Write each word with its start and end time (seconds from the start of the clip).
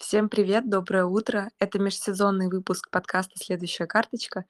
Всем 0.00 0.30
привет, 0.30 0.70
доброе 0.70 1.04
утро. 1.04 1.50
Это 1.58 1.78
межсезонный 1.78 2.48
выпуск 2.48 2.88
подкаста 2.90 3.34
«Следующая 3.36 3.86
карточка». 3.86 4.46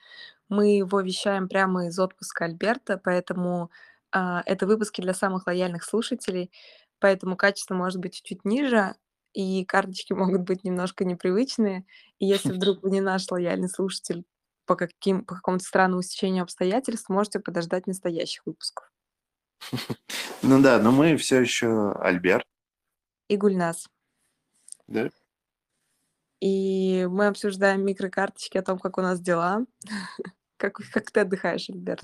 Мы 0.48 0.76
его 0.76 1.00
вещаем 1.00 1.48
прямо 1.48 1.88
из 1.88 1.98
отпуска 1.98 2.44
Альберта, 2.44 2.98
поэтому 3.02 3.72
а, 4.12 4.44
это 4.46 4.68
выпуски 4.68 5.00
для 5.00 5.12
самых 5.12 5.48
лояльных 5.48 5.82
слушателей, 5.82 6.52
поэтому 7.00 7.36
качество 7.36 7.74
может 7.74 7.98
быть 7.98 8.14
чуть-чуть 8.14 8.44
ниже, 8.44 8.94
и 9.32 9.64
карточки 9.64 10.12
могут 10.14 10.42
быть 10.42 10.62
немножко 10.62 11.04
непривычные. 11.04 11.84
И 12.20 12.26
если 12.26 12.52
вдруг 12.52 12.84
вы 12.84 12.92
не 12.92 13.00
наш 13.00 13.28
лояльный 13.28 13.68
слушатель 13.68 14.24
по, 14.66 14.76
каким, 14.76 15.24
по 15.24 15.34
какому-то 15.34 15.64
странному 15.64 16.02
стечению 16.02 16.44
обстоятельств, 16.44 17.08
можете 17.08 17.40
подождать 17.40 17.88
настоящих 17.88 18.46
выпусков. 18.46 18.90
Ну 20.42 20.62
да, 20.62 20.78
но 20.78 20.90
мы 20.90 21.18
все 21.18 21.40
еще 21.40 21.92
Альберт. 22.00 22.46
И 23.28 23.36
Гульнас. 23.36 23.90
Да. 24.86 25.10
И 26.40 27.06
мы 27.10 27.26
обсуждаем 27.26 27.84
микрокарточки 27.84 28.56
о 28.56 28.62
том, 28.62 28.78
как 28.78 28.98
у 28.98 29.02
нас 29.02 29.20
дела. 29.20 29.64
Как, 30.56 30.74
как 30.92 31.10
ты 31.10 31.20
отдыхаешь, 31.20 31.70
Альберт? 31.70 32.02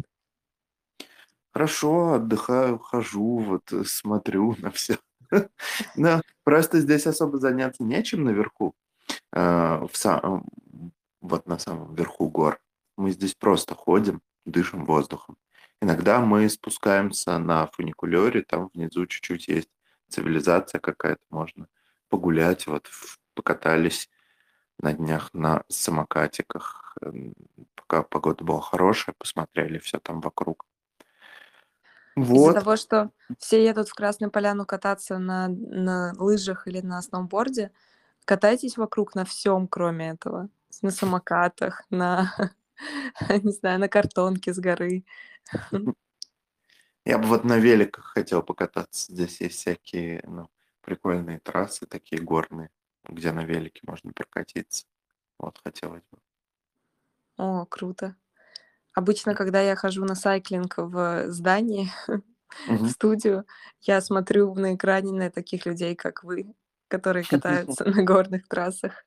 Хорошо, 1.53 2.15
отдыхаю, 2.15 2.79
хожу, 2.79 3.39
вот 3.39 3.71
э, 3.71 3.85
смотрю 3.85 4.57
на 4.59 4.71
все. 4.71 4.97
Но 5.95 6.23
просто 6.45 6.81
здесь 6.81 7.07
особо 7.07 7.39
заняться 7.39 7.83
нечем 7.83 8.25
наверху, 8.25 8.75
э, 9.35 9.87
в 9.87 9.91
сам, 9.93 10.47
вот 11.21 11.47
на 11.47 11.59
самом 11.59 11.95
верху 11.95 12.31
гор. 12.31 12.59
Мы 12.97 13.11
здесь 13.11 13.35
просто 13.35 13.75
ходим, 13.75 14.23
дышим 14.47 14.87
воздухом. 14.87 15.37
Иногда 15.83 16.21
мы 16.21 16.49
спускаемся 16.49 17.37
на 17.39 17.67
фуникулере, 17.67 18.43
там 18.43 18.71
внизу 18.73 19.05
чуть-чуть 19.05 19.49
есть 19.49 19.69
цивилизация 20.09 20.81
какая-то, 20.81 21.21
можно 21.29 21.69
погулять, 22.09 22.67
вот 22.67 22.89
покатались 23.35 24.09
на 24.79 24.93
днях 24.93 25.31
на 25.33 25.65
самокатиках. 25.69 26.97
Эм, 27.03 27.35
пока 27.75 28.03
погода 28.03 28.45
была 28.45 28.61
хорошая, 28.61 29.15
посмотрели 29.19 29.79
все 29.79 29.99
там 29.99 30.21
вокруг. 30.21 30.67
Вот. 32.17 32.51
Из-за 32.51 32.61
того, 32.61 32.77
что 32.77 33.11
все 33.39 33.65
едут 33.65 33.89
в 33.89 33.95
Красную 33.95 34.31
Поляну 34.31 34.65
кататься 34.65 35.19
на, 35.19 35.49
на 35.49 36.15
лыжах 36.19 36.67
или 36.67 36.81
на 36.81 37.03
сноуборде, 37.03 37.71
катайтесь 38.25 38.79
вокруг 38.79 39.15
на 39.15 39.25
всем, 39.25 39.69
кроме 39.69 40.11
этого. 40.11 40.49
На 40.83 40.91
самокатах, 40.91 41.85
на, 41.91 42.33
не 43.43 43.53
знаю, 43.53 43.79
на 43.81 43.89
картонке 43.89 44.55
с 44.55 44.59
горы. 44.59 45.05
Я 47.05 47.19
бы 47.19 47.29
вот 47.29 47.45
на 47.45 47.59
великах 47.59 48.07
хотел 48.07 48.43
покататься. 48.43 49.13
Здесь 49.13 49.41
есть 49.41 49.61
всякие 49.61 50.25
ну, 50.27 50.51
прикольные 50.81 51.39
трассы, 51.39 51.87
такие 51.87 52.21
горные 52.21 52.71
где 53.09 53.33
на 53.33 53.45
велике 53.45 53.81
можно 53.87 54.13
прокатиться. 54.13 54.87
Вот, 55.39 55.59
хотелось 55.63 56.03
бы. 56.11 56.19
О, 57.37 57.67
круто. 57.67 58.17
Обычно, 58.95 59.35
когда 59.35 59.61
я 59.61 59.77
хожу 59.77 60.05
на 60.05 60.15
сайклинг 60.15 60.79
в 60.79 61.31
здании, 61.31 61.91
в 62.69 62.89
студию, 62.89 63.45
я 63.81 64.01
смотрю 64.01 64.55
на 64.55 64.75
экране 64.75 65.13
на 65.13 65.31
таких 65.31 65.67
людей, 65.67 65.95
как 65.95 66.25
вы, 66.25 66.55
которые 66.89 67.25
катаются 67.25 67.85
на 67.89 68.03
горных 68.03 68.49
трассах. 68.49 69.05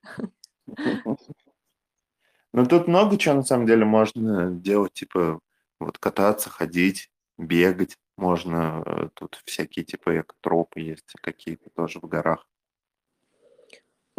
Ну, 2.52 2.66
тут 2.66 2.88
много 2.88 3.17
чего, 3.17 3.36
на 3.36 3.44
самом 3.44 3.67
деле, 3.67 3.86
можно 3.86 4.52
делать, 4.52 4.94
типа, 4.94 5.39
вот 5.80 5.97
кататься, 5.97 6.50
ходить, 6.50 7.11
бегать. 7.38 7.97
Можно, 8.17 8.83
э, 8.86 9.09
тут 9.14 9.42
всякие, 9.45 9.86
типа, 9.86 10.20
экотропы 10.22 10.81
есть 10.81 11.14
какие-то 11.22 11.70
тоже 11.70 12.00
в 12.00 12.08
горах. 12.08 12.45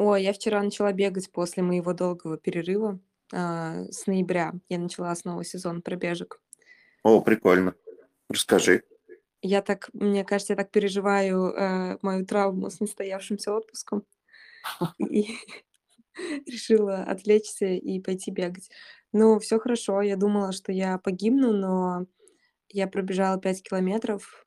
Ой, 0.03 0.23
я 0.23 0.33
вчера 0.33 0.63
начала 0.63 0.95
бегать 0.95 1.31
после 1.31 1.63
моего 1.63 1.93
долгого 1.93 2.39
перерыва, 2.39 2.99
а, 3.35 3.85
с 3.91 4.07
ноября. 4.07 4.55
Я 4.71 4.79
начала 4.79 5.15
снова 5.15 5.45
сезон 5.45 5.83
пробежек. 5.83 6.41
О, 7.03 7.21
прикольно. 7.21 7.75
Расскажи. 8.31 8.83
Я 9.43 9.61
так, 9.61 9.91
мне 9.93 10.25
кажется, 10.25 10.55
я 10.55 10.57
так 10.57 10.71
переживаю 10.71 11.53
э, 11.53 11.99
мою 12.01 12.25
травму 12.25 12.71
с 12.71 12.81
несостоявшимся 12.81 13.55
отпуском. 13.55 14.07
И 14.99 15.37
решила 16.47 17.03
отвлечься 17.03 17.67
и 17.67 18.01
пойти 18.01 18.31
бегать. 18.31 18.71
Ну, 19.13 19.39
все 19.39 19.59
хорошо. 19.59 20.01
Я 20.01 20.17
думала, 20.17 20.53
что 20.53 20.73
я 20.73 20.97
погибну, 20.97 21.53
но 21.53 22.07
я 22.71 22.89
пробежала 22.89 23.39
5 23.39 23.63
километров. 23.63 24.47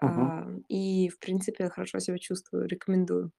Угу. 0.00 0.66
И, 0.68 1.08
в 1.08 1.18
принципе, 1.18 1.68
хорошо 1.68 1.98
себя 1.98 2.18
чувствую. 2.18 2.68
Рекомендую. 2.68 3.32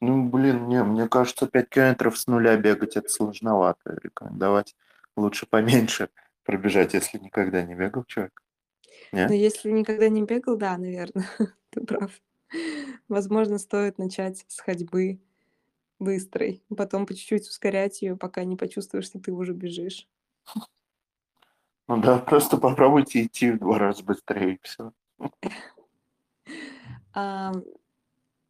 Ну, 0.00 0.28
блин, 0.28 0.64
мне, 0.64 0.82
мне 0.82 1.08
кажется, 1.08 1.46
5 1.46 1.68
километров 1.68 2.18
с 2.18 2.26
нуля 2.26 2.56
бегать 2.56 2.96
это 2.96 3.08
сложновато. 3.08 3.98
Рекомендовать 4.02 4.76
лучше 5.16 5.46
поменьше 5.46 6.08
пробежать, 6.42 6.94
если 6.94 7.18
никогда 7.18 7.62
не 7.62 7.74
бегал 7.74 8.04
человек. 8.04 8.42
Нет? 9.12 9.30
Ну, 9.30 9.36
если 9.36 9.70
никогда 9.70 10.08
не 10.08 10.22
бегал, 10.22 10.56
да, 10.56 10.76
наверное, 10.76 11.28
ты 11.70 11.80
прав. 11.80 12.10
Возможно, 13.08 13.58
стоит 13.58 13.98
начать 13.98 14.44
с 14.48 14.60
ходьбы 14.60 15.20
быстрой, 15.98 16.62
потом 16.76 17.06
по 17.06 17.14
чуть-чуть 17.14 17.48
ускорять 17.48 18.02
ее, 18.02 18.16
пока 18.16 18.44
не 18.44 18.56
почувствуешь, 18.56 19.06
что 19.06 19.18
ты 19.18 19.32
уже 19.32 19.52
бежишь. 19.52 20.08
Ну 21.86 22.00
да, 22.00 22.18
просто 22.18 22.56
попробуйте 22.56 23.24
идти 23.24 23.50
в 23.50 23.58
два 23.58 23.78
раза 23.78 24.02
быстрее, 24.04 24.54
и 24.54 24.60
все. 24.62 24.92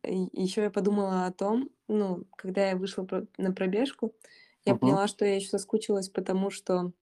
еще 0.07 0.63
я 0.63 0.71
подумала 0.71 1.27
о 1.27 1.33
том, 1.33 1.71
ну, 1.89 2.25
когда 2.37 2.69
я 2.71 2.77
вышла 2.77 3.07
на 3.39 3.53
пробежку, 3.53 4.15
я 4.65 4.75
Мгм. 4.75 4.77
поняла, 4.77 5.09
что 5.09 5.25
я 5.25 5.37
еще 5.37 5.49
соскучилась, 5.49 6.09
потому 6.09 6.51
что 6.51 6.93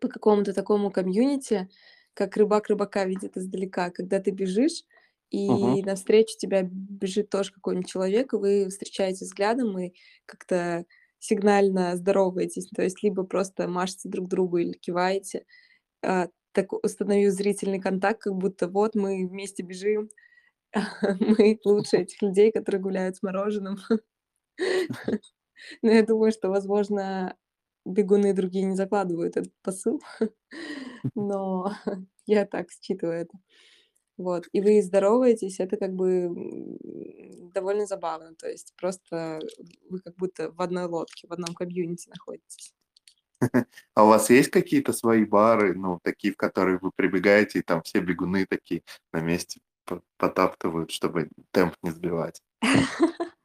по 0.00 0.08
какому-то 0.08 0.52
такому 0.54 0.90
комьюнити, 0.90 1.68
как 2.14 2.36
рыбак 2.36 2.68
рыбака 2.68 3.04
видит 3.04 3.36
издалека, 3.36 3.90
когда 3.90 4.20
ты 4.20 4.30
бежишь, 4.30 4.84
и 5.30 5.82
навстречу 5.84 6.36
тебя 6.38 6.62
бежит 6.64 7.30
тоже 7.30 7.52
какой-нибудь 7.52 7.88
человек, 7.90 8.34
и 8.34 8.36
вы 8.36 8.68
встречаетесь 8.68 9.28
взглядом 9.28 9.78
и 9.78 9.92
как-то 10.26 10.86
сигнально 11.20 11.96
здороваетесь, 11.96 12.68
то 12.74 12.82
есть 12.82 13.02
либо 13.02 13.24
просто 13.24 13.68
машете 13.68 14.08
друг 14.08 14.28
другу 14.28 14.58
или 14.58 14.72
киваете. 14.72 15.44
А, 16.02 16.28
так 16.52 16.72
установил 16.72 17.30
зрительный 17.32 17.80
контакт, 17.80 18.22
как 18.22 18.34
будто 18.34 18.68
вот 18.68 18.94
мы 18.94 19.26
вместе 19.28 19.62
бежим, 19.62 20.10
мы 21.20 21.58
лучше 21.64 21.98
этих 21.98 22.22
людей, 22.22 22.52
которые 22.52 22.80
гуляют 22.80 23.16
с 23.16 23.22
мороженым. 23.22 23.78
Но 25.82 25.90
я 25.90 26.04
думаю, 26.04 26.32
что, 26.32 26.48
возможно, 26.48 27.36
бегуны 27.84 28.32
другие 28.32 28.64
не 28.64 28.76
закладывают 28.76 29.36
этот 29.36 29.52
посыл, 29.62 30.00
но 31.14 31.72
я 32.26 32.46
так 32.46 32.68
считываю 32.70 33.22
это. 33.22 33.38
Вот. 34.16 34.46
И 34.52 34.60
вы 34.60 34.82
здороваетесь, 34.82 35.60
это 35.60 35.76
как 35.76 35.94
бы 35.94 36.30
довольно 37.54 37.86
забавно. 37.86 38.34
То 38.34 38.48
есть 38.48 38.74
просто 38.76 39.40
вы 39.88 40.00
как 40.00 40.14
будто 40.16 40.50
в 40.50 40.60
одной 40.60 40.84
лодке, 40.86 41.26
в 41.26 41.32
одном 41.32 41.54
комьюнити 41.54 42.08
находитесь. 42.08 42.74
А 43.94 44.04
у 44.04 44.08
вас 44.08 44.28
есть 44.28 44.50
какие-то 44.50 44.92
свои 44.92 45.24
бары, 45.24 45.74
ну, 45.74 45.98
такие, 46.02 46.34
в 46.34 46.36
которые 46.36 46.78
вы 46.78 46.90
прибегаете, 46.94 47.60
и 47.60 47.62
там 47.62 47.82
все 47.82 48.00
бегуны 48.00 48.44
такие 48.44 48.82
на 49.12 49.20
месте 49.20 49.60
потаптывают, 50.16 50.90
чтобы 50.90 51.28
темп 51.50 51.74
не 51.82 51.90
сбивать. 51.90 52.42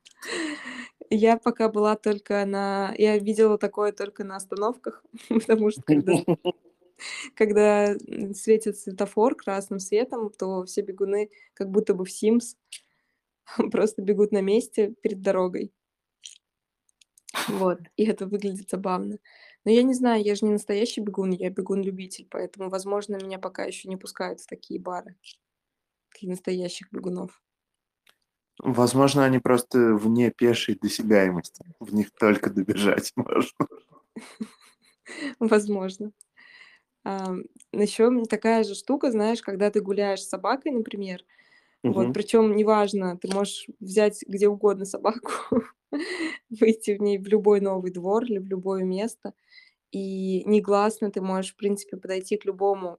Я 1.09 1.37
пока 1.37 1.69
была 1.69 1.95
только 1.95 2.45
на... 2.45 2.93
Я 2.97 3.17
видела 3.17 3.57
такое 3.57 3.91
только 3.91 4.23
на 4.23 4.37
остановках, 4.37 5.03
потому 5.29 5.71
что 5.71 5.81
когда, 5.83 6.13
когда 7.35 7.95
светит 8.33 8.77
светофор 8.77 9.35
красным 9.35 9.79
светом, 9.79 10.31
то 10.31 10.65
все 10.65 10.81
бегуны 10.81 11.29
как 11.53 11.69
будто 11.69 11.93
бы 11.93 12.05
в 12.05 12.09
Sims 12.09 12.55
просто 13.71 14.01
бегут 14.01 14.31
на 14.31 14.41
месте 14.41 14.93
перед 15.01 15.21
дорогой. 15.21 15.71
Вот, 17.49 17.79
и 17.97 18.05
это 18.05 18.25
выглядит 18.25 18.69
забавно. 18.69 19.19
Но 19.65 19.71
я 19.71 19.83
не 19.83 19.93
знаю, 19.93 20.23
я 20.23 20.35
же 20.35 20.45
не 20.45 20.51
настоящий 20.51 21.01
бегун, 21.01 21.31
я 21.31 21.49
бегун-любитель, 21.49 22.27
поэтому, 22.29 22.69
возможно, 22.69 23.15
меня 23.15 23.39
пока 23.39 23.65
еще 23.65 23.89
не 23.89 23.97
пускают 23.97 24.39
в 24.39 24.47
такие 24.47 24.79
бары 24.79 25.15
для 26.19 26.29
настоящих 26.29 26.91
бегунов. 26.91 27.41
Возможно, 28.59 29.25
они 29.25 29.39
просто 29.39 29.95
вне 29.95 30.31
пешей 30.31 30.77
досягаемости. 30.81 31.65
В 31.79 31.93
них 31.93 32.11
только 32.11 32.49
добежать 32.49 33.11
можно. 33.15 33.67
Возможно. 35.39 36.11
Еще 37.71 38.25
такая 38.25 38.63
же 38.63 38.73
штука, 38.73 39.11
знаешь, 39.11 39.41
когда 39.41 39.69
ты 39.69 39.81
гуляешь 39.81 40.21
с 40.21 40.29
собакой, 40.29 40.71
например, 40.71 41.23
вот, 41.83 42.13
причем 42.13 42.55
неважно, 42.55 43.15
ты 43.17 43.31
можешь 43.31 43.67
взять 43.79 44.23
где 44.27 44.47
угодно 44.47 44.85
собаку, 44.85 45.61
выйти 46.49 46.97
в 46.97 47.01
ней 47.01 47.19
в 47.19 47.27
любой 47.27 47.61
новый 47.61 47.91
двор 47.91 48.23
или 48.23 48.39
в 48.39 48.47
любое 48.47 48.83
место, 48.83 49.33
и 49.91 50.43
негласно 50.45 51.11
ты 51.11 51.21
можешь, 51.21 51.53
в 51.53 51.57
принципе, 51.57 51.97
подойти 51.97 52.37
к 52.37 52.45
любому 52.45 52.93
а, 52.93 52.97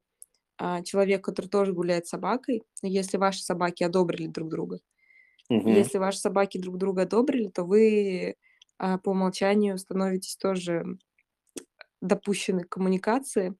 человек, 0.84 1.24
который 1.24 1.48
тоже 1.48 1.72
гуляет 1.72 2.06
с 2.06 2.10
собакой, 2.10 2.62
если 2.82 3.16
ваши 3.16 3.42
собаки 3.42 3.84
одобрили 3.84 4.26
друг 4.26 4.48
друга. 4.48 4.80
И 5.48 5.54
если 5.54 5.98
ваши 5.98 6.18
собаки 6.18 6.58
друг 6.58 6.76
друга 6.78 7.02
одобрили, 7.02 7.48
то 7.48 7.64
вы 7.64 8.36
а, 8.78 8.98
по 8.98 9.10
умолчанию 9.10 9.78
становитесь 9.78 10.36
тоже 10.36 10.84
допущены 12.00 12.64
к 12.64 12.68
коммуникации. 12.68 13.54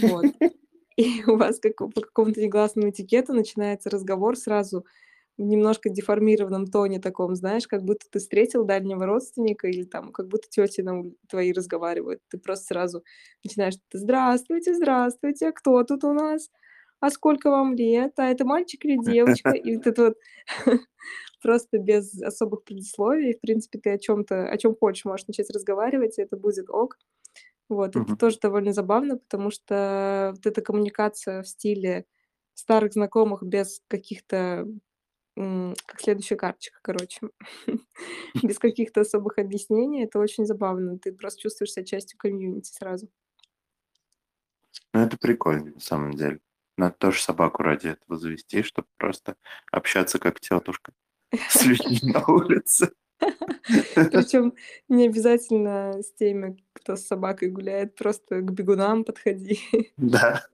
Вот. 0.00 0.26
И 0.96 1.24
у 1.26 1.36
вас 1.36 1.58
как 1.60 1.76
по 1.76 2.00
какому-то 2.00 2.40
негласному 2.40 2.90
этикету 2.90 3.34
начинается 3.34 3.90
разговор 3.90 4.36
сразу 4.36 4.86
в 5.38 5.42
немножко 5.42 5.90
деформированном 5.90 6.66
тоне 6.66 7.00
таком, 7.00 7.34
знаешь, 7.36 7.66
как 7.66 7.82
будто 7.84 8.06
ты 8.10 8.18
встретил 8.18 8.64
дальнего 8.64 9.06
родственника 9.06 9.68
или 9.68 9.84
там 9.84 10.12
как 10.12 10.28
будто 10.28 10.48
тети 10.48 10.80
на 10.80 11.04
твои 11.28 11.52
разговаривают. 11.52 12.20
Ты 12.30 12.38
просто 12.38 12.66
сразу 12.66 13.04
начинаешь 13.44 13.74
«Здравствуйте, 13.92 14.74
здравствуйте, 14.74 15.48
а 15.48 15.52
кто 15.52 15.82
тут 15.84 16.04
у 16.04 16.12
нас? 16.12 16.50
А 17.00 17.10
сколько 17.10 17.50
вам 17.50 17.74
лет? 17.74 18.12
А 18.18 18.28
это 18.30 18.44
мальчик 18.46 18.84
или 18.84 18.96
девочка?» 18.98 19.52
И 19.54 19.76
это 19.76 19.94
вот 20.02 20.16
просто 21.42 21.78
без 21.78 22.20
особых 22.22 22.64
предисловий. 22.64 23.34
В 23.34 23.40
принципе, 23.40 23.78
ты 23.78 23.90
о 23.90 23.98
чем-то, 23.98 24.48
о 24.48 24.56
чем 24.58 24.74
хочешь, 24.76 25.04
можешь 25.04 25.26
начать 25.26 25.50
разговаривать, 25.50 26.18
и 26.18 26.22
это 26.22 26.36
будет 26.36 26.70
ок. 26.70 26.96
Вот, 27.68 27.96
это 27.96 28.16
тоже 28.16 28.38
довольно 28.40 28.72
забавно, 28.72 29.18
потому 29.18 29.50
что 29.50 30.32
вот 30.36 30.46
эта 30.46 30.62
коммуникация 30.62 31.42
в 31.42 31.48
стиле 31.48 32.06
старых 32.54 32.92
знакомых 32.92 33.42
без 33.42 33.82
каких-то, 33.88 34.66
как 35.36 36.00
следующая 36.00 36.36
карточка, 36.36 36.78
короче, 36.82 37.20
без 38.42 38.58
каких-то 38.58 39.02
особых 39.02 39.38
объяснений, 39.38 40.04
это 40.04 40.18
очень 40.18 40.46
забавно. 40.46 40.98
Ты 40.98 41.12
просто 41.12 41.42
чувствуешь 41.42 41.72
себя 41.72 41.84
частью 41.84 42.18
комьюнити 42.18 42.72
сразу. 42.72 43.08
Ну, 44.94 45.00
это 45.00 45.18
прикольно, 45.18 45.72
на 45.72 45.80
самом 45.80 46.14
деле. 46.14 46.40
Надо 46.78 46.94
тоже 46.98 47.22
собаку 47.22 47.62
ради 47.62 47.88
этого 47.88 48.18
завести, 48.18 48.62
чтобы 48.62 48.88
просто 48.96 49.36
общаться 49.70 50.18
как 50.18 50.40
тетушка 50.40 50.92
с 51.50 51.64
людьми 51.64 51.98
на 52.02 52.24
улице. 52.26 52.92
Причем 53.94 54.54
не 54.88 55.06
обязательно 55.06 56.02
с 56.02 56.12
теми, 56.14 56.56
кто 56.72 56.96
с 56.96 57.06
собакой 57.06 57.50
гуляет, 57.50 57.94
просто 57.94 58.40
к 58.40 58.52
бегунам 58.52 59.04
подходи. 59.04 59.60
Да. 59.96 60.46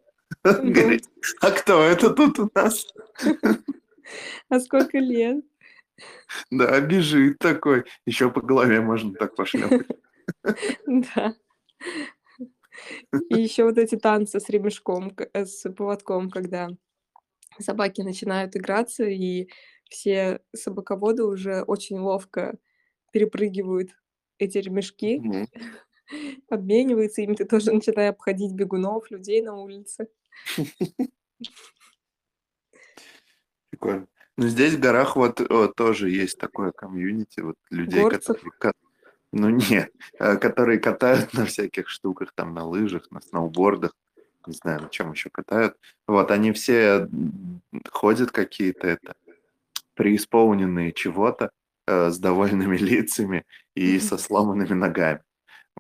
Говорит, 0.43 1.09
а 1.41 1.51
кто 1.51 1.83
это 1.83 2.11
тут 2.11 2.39
у 2.39 2.51
нас? 2.55 2.87
А 4.49 4.61
сколько 4.61 4.99
лет? 4.99 5.45
Да, 6.51 6.81
бежит 6.81 7.39
такой. 7.39 7.85
Еще 8.07 8.31
по 8.31 8.41
голове 8.41 8.81
можно 8.81 9.15
так 9.19 9.35
пошлепать. 9.37 9.87
Да. 10.87 11.35
И 13.29 13.41
еще 13.41 13.65
вот 13.65 13.79
эти 13.79 13.97
танцы 13.97 14.41
с 14.41 14.49
ремешком, 14.49 15.15
э, 15.35 15.45
с 15.45 15.71
поводком, 15.73 16.31
когда 16.31 16.69
собаки 17.59 18.01
начинают 18.01 18.57
играться, 18.57 19.05
и 19.05 19.49
все 19.91 20.41
собаководы 20.55 21.25
уже 21.25 21.63
очень 21.63 21.99
ловко 21.99 22.59
перепрыгивают 23.13 23.91
эти 24.39 24.59
ремешки, 24.59 25.23
обмениваются 26.49 27.23
ими, 27.23 27.35
ты 27.35 27.45
тоже 27.45 27.73
начинаешь 27.73 28.13
обходить 28.13 28.55
бегунов, 28.55 29.11
людей 29.11 29.43
на 29.43 29.55
улице. 29.55 30.09
Прикольно. 33.83 34.07
Ну, 34.37 34.47
здесь 34.49 34.75
в 34.75 34.81
горах 34.81 35.17
вот, 35.17 35.41
вот 35.51 35.75
тоже 35.75 36.09
есть 36.11 36.39
такое 36.39 36.73
комьюнити, 36.73 37.41
вот 37.41 37.57
людей, 37.71 38.03
Горцев? 38.03 38.41
которые... 38.41 38.75
Ну, 39.33 39.49
нет, 39.49 39.91
э, 40.19 40.37
которые 40.37 40.79
катают 40.79 41.33
на 41.35 41.45
всяких 41.47 41.89
штуках, 41.89 42.33
там, 42.35 42.55
на 42.55 42.65
лыжах, 42.65 43.11
на 43.11 43.21
сноубордах, 43.21 43.93
не 44.47 44.55
знаю, 44.55 44.83
на 44.83 44.89
чем 44.89 45.13
еще 45.13 45.31
катают. 45.31 45.77
Вот, 46.07 46.31
они 46.31 46.53
все 46.53 47.09
ходят 47.91 48.31
какие-то 48.31 48.87
это, 48.87 49.15
преисполненные 49.95 50.93
чего-то, 50.93 51.51
э, 51.87 52.11
с 52.11 52.19
довольными 52.19 52.77
лицами 52.79 53.45
и 53.75 53.99
со 53.99 54.17
сломанными 54.17 54.75
ногами. 54.75 55.23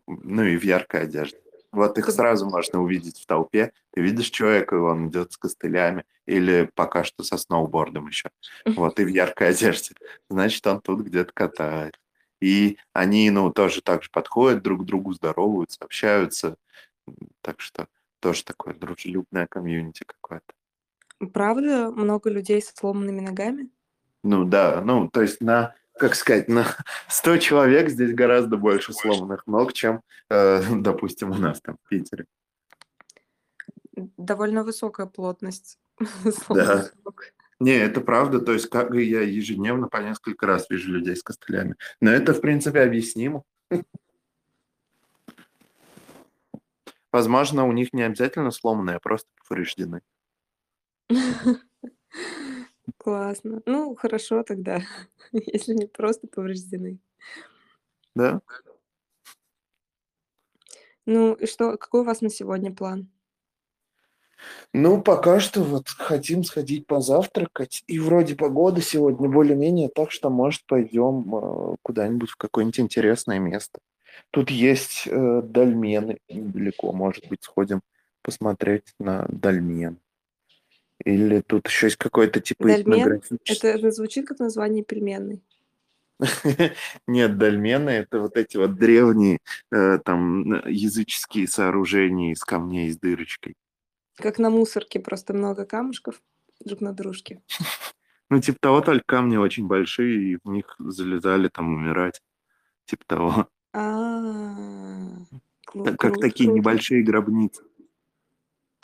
Ну, 0.06 0.44
и 0.44 0.56
в 0.56 0.64
яркой 0.64 1.02
одежде. 1.02 1.41
Вот 1.72 1.96
их 1.98 2.10
сразу 2.10 2.48
можно 2.48 2.82
увидеть 2.82 3.18
в 3.18 3.26
толпе. 3.26 3.72
Ты 3.92 4.02
видишь 4.02 4.30
человека, 4.30 4.76
и 4.76 4.78
он 4.78 5.08
идет 5.08 5.32
с 5.32 5.38
костылями 5.38 6.04
или 6.26 6.70
пока 6.74 7.02
что 7.02 7.24
со 7.24 7.38
сноубордом 7.38 8.08
еще. 8.08 8.30
Вот, 8.66 9.00
и 9.00 9.04
в 9.04 9.08
яркой 9.08 9.48
одежде. 9.48 9.94
Значит, 10.28 10.66
он 10.66 10.80
тут 10.80 11.00
где-то 11.00 11.32
катает. 11.32 11.98
И 12.40 12.76
они, 12.92 13.30
ну, 13.30 13.50
тоже 13.50 13.80
так 13.80 14.02
же 14.02 14.10
подходят 14.10 14.62
друг 14.62 14.82
к 14.82 14.84
другу, 14.84 15.14
здороваются, 15.14 15.78
общаются. 15.80 16.56
Так 17.40 17.60
что 17.60 17.88
тоже 18.20 18.44
такое 18.44 18.74
дружелюбное 18.74 19.46
комьюнити 19.46 20.04
какое-то. 20.04 20.52
Правда, 21.32 21.90
много 21.90 22.30
людей 22.30 22.60
со 22.60 22.74
сломанными 22.76 23.20
ногами? 23.20 23.70
Ну 24.22 24.44
да, 24.44 24.80
ну, 24.84 25.08
то 25.08 25.22
есть 25.22 25.40
на, 25.40 25.74
как 25.98 26.14
сказать, 26.14 26.48
на 26.48 26.66
100 27.08 27.38
человек 27.38 27.88
здесь 27.88 28.14
гораздо 28.14 28.56
больше 28.56 28.92
сломанных 28.92 29.46
ног, 29.46 29.72
чем, 29.72 30.02
э, 30.30 30.62
допустим, 30.80 31.30
у 31.30 31.34
нас 31.34 31.60
там 31.60 31.76
в 31.82 31.88
Питере. 31.88 32.26
Довольно 33.94 34.64
высокая 34.64 35.06
плотность 35.06 35.78
сломанных 36.44 36.94
ног. 37.04 37.24
Не, 37.60 37.76
это 37.76 38.00
правда, 38.00 38.40
то 38.40 38.52
есть 38.52 38.68
как 38.68 38.90
бы 38.90 39.04
я 39.04 39.20
ежедневно 39.20 39.86
по 39.86 39.98
несколько 39.98 40.46
раз 40.46 40.68
вижу 40.68 40.90
людей 40.90 41.14
с 41.14 41.22
костылями. 41.22 41.76
Но 42.00 42.10
это, 42.10 42.34
в 42.34 42.40
принципе, 42.40 42.80
объяснимо. 42.80 43.44
Возможно, 47.12 47.64
у 47.64 47.72
них 47.72 47.92
не 47.92 48.02
обязательно 48.02 48.50
сломанные, 48.50 48.96
а 48.96 49.00
просто 49.00 49.28
повреждены. 49.46 50.00
Классно. 53.02 53.62
Ну, 53.66 53.96
хорошо 53.96 54.44
тогда, 54.44 54.80
если 55.32 55.74
не 55.74 55.86
просто 55.86 56.28
повреждены. 56.28 56.98
Да? 58.14 58.40
Ну, 61.04 61.34
и 61.34 61.46
что, 61.46 61.76
какой 61.78 62.02
у 62.02 62.04
вас 62.04 62.20
на 62.20 62.30
сегодня 62.30 62.72
план? 62.72 63.10
Ну, 64.72 65.02
пока 65.02 65.40
что 65.40 65.62
вот 65.62 65.88
хотим 65.88 66.44
сходить 66.44 66.86
позавтракать. 66.86 67.82
И 67.88 67.98
вроде 67.98 68.36
погода 68.36 68.80
сегодня 68.80 69.28
более-менее, 69.28 69.88
так 69.88 70.12
что, 70.12 70.30
может, 70.30 70.64
пойдем 70.66 71.34
э, 71.34 71.76
куда-нибудь 71.82 72.30
в 72.30 72.36
какое-нибудь 72.36 72.80
интересное 72.80 73.38
место. 73.40 73.80
Тут 74.30 74.50
есть 74.50 75.06
э, 75.06 75.42
дольмены 75.42 76.18
недалеко, 76.28 76.92
может 76.92 77.28
быть, 77.28 77.42
сходим 77.42 77.80
посмотреть 78.22 78.94
на 78.98 79.26
дольмен. 79.28 79.98
Или 81.04 81.40
тут 81.40 81.66
еще 81.66 81.86
есть 81.86 81.96
какой-то 81.96 82.40
типа 82.40 82.64
Дольмен? 82.64 83.22
Это, 83.46 83.68
это 83.68 83.90
звучит 83.90 84.26
как 84.26 84.38
название 84.38 84.84
пельменной. 84.84 85.42
Нет, 87.06 87.36
дольмены— 87.36 87.90
это 87.90 88.20
вот 88.20 88.36
эти 88.36 88.56
вот 88.56 88.76
древние 88.76 89.38
э, 89.72 89.98
там 90.04 90.66
языческие 90.68 91.48
сооружения 91.48 92.32
из 92.32 92.44
камней 92.44 92.90
с 92.90 92.98
дырочкой. 92.98 93.56
Как 94.16 94.38
на 94.38 94.50
мусорке, 94.50 95.00
просто 95.00 95.34
много 95.34 95.64
камушков 95.64 96.22
друг 96.64 96.80
на 96.80 96.92
дружке. 96.92 97.42
Ну, 98.30 98.40
типа 98.40 98.58
того, 98.62 98.80
только 98.80 99.04
камни 99.04 99.36
очень 99.36 99.66
большие, 99.66 100.32
и 100.32 100.38
в 100.42 100.48
них 100.48 100.74
залезали 100.78 101.48
там 101.48 101.74
умирать. 101.74 102.22
Типа 102.86 103.04
того. 103.06 103.48
А, 103.74 104.54
как 105.66 106.16
кру- 106.16 106.18
такие 106.18 106.46
круто, 106.46 106.58
небольшие 106.58 107.02
гробницы. 107.02 107.62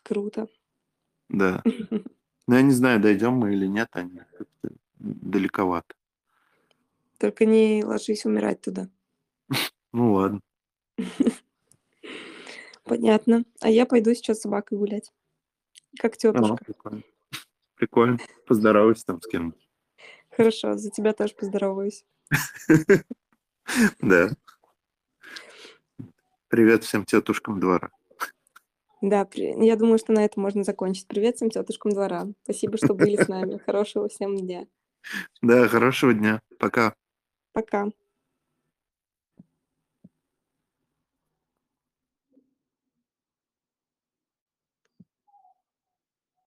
Круто. 0.03 0.49
Да. 1.31 1.63
Но 2.49 2.57
я 2.57 2.63
не 2.63 2.73
знаю, 2.73 2.99
дойдем 2.99 3.35
мы 3.35 3.53
или 3.53 3.67
нет, 3.67 3.89
они 3.93 4.23
как-то 4.39 4.71
далековато. 4.99 5.95
Только 7.19 7.45
не 7.45 7.85
ложись 7.85 8.25
умирать 8.25 8.61
туда. 8.63 8.89
Ну 9.93 10.13
ладно. 10.15 10.41
Понятно. 12.85 13.45
А 13.61 13.71
я 13.71 13.87
пойду 13.87 14.13
сейчас 14.15 14.39
с 14.39 14.43
собакой 14.43 14.77
гулять. 14.77 15.13
Как 15.99 16.15
А, 16.15 16.17
тетушка. 16.17 16.57
прикольно. 16.65 17.03
Прикольно. 17.75 18.19
Поздоровайся 18.47 19.07
там 19.07 19.23
с 19.23 19.27
кем 19.27 19.55
Хорошо, 20.31 20.77
за 20.77 20.91
тебя 20.91 21.13
тоже 21.13 21.35
поздороваюсь. 21.35 22.05
Да. 24.01 24.31
Привет 26.49 26.85
всем 26.85 27.05
тетушкам 27.05 27.61
двора. 27.61 27.91
Да, 29.01 29.25
при- 29.25 29.65
я 29.65 29.77
думаю, 29.77 29.99
что 29.99 30.13
на 30.13 30.25
этом 30.25 30.43
можно 30.43 30.65
закончить. 30.65 31.07
Привет 31.07 31.37
всем 31.37 31.51
тетушкам 31.51 31.93
двора. 31.93 32.27
Спасибо, 32.43 32.77
что 32.77 32.95
были 32.95 33.17
с 33.17 33.29
нами. 33.29 33.59
Хорошего 33.65 34.09
всем 34.09 34.37
дня. 34.37 34.67
Да, 35.41 35.69
хорошего 35.69 36.13
дня. 36.13 36.41
Пока. 36.59 36.95
Пока. 37.53 37.89